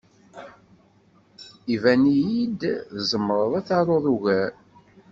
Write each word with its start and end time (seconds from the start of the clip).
Iban-iyi-d 1.75 2.61
tzemreḍ 2.95 3.51
ad 3.59 3.65
taruḍ 3.67 4.05
ugar. 4.13 4.53